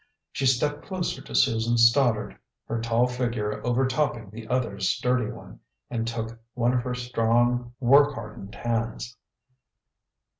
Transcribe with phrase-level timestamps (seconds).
[0.31, 5.59] She stepped closer to Susan Stoddard, her tall figure overtopping the other's sturdy one,
[5.91, 9.15] and took one of her strong, work hardened hands.